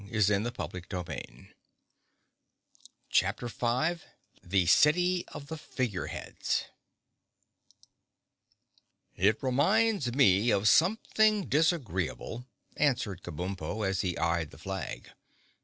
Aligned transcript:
[Illustration: 0.09 0.43
(unlabelled)] 0.47 1.45
Chapter 3.11 3.47
5 3.47 4.01
In 4.41 4.49
The 4.49 4.65
City 4.65 5.25
of 5.27 5.45
The 5.45 5.59
Figure 5.59 6.07
Heads 6.07 6.65
"It 9.15 9.43
reminds 9.43 10.15
me 10.15 10.49
of 10.49 10.67
something 10.67 11.45
disagreeable," 11.47 12.47
answered 12.75 13.21
Kabumpo, 13.21 13.87
as 13.87 14.01
he 14.01 14.17
eyed 14.17 14.49
the 14.49 14.57
flag. 14.57 15.11